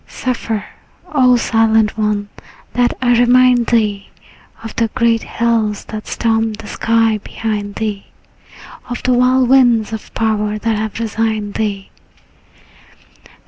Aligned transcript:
Suffer, 0.07 0.65
O 1.13 1.35
silent 1.35 1.95
one, 1.95 2.29
that 2.73 2.95
I 3.03 3.11
remind 3.19 3.67
thee 3.67 4.09
Of 4.63 4.75
the 4.77 4.87
great 4.95 5.21
hills 5.21 5.85
that 5.89 6.07
stormed 6.07 6.55
the 6.55 6.65
sky 6.65 7.19
behind 7.19 7.75
thee, 7.75 8.07
Of 8.89 9.03
the 9.03 9.13
wild 9.13 9.47
winds 9.49 9.93
of 9.93 10.11
power 10.15 10.57
that 10.57 10.75
have 10.75 10.99
resigned 10.99 11.53
thee. 11.53 11.91